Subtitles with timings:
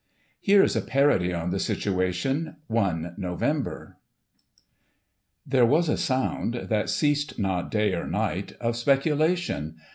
[0.39, 3.41] Here is a Parody on the situation, i Nov.:
[5.45, 9.75] There was a sound, that ceased not day or night, Of speculation.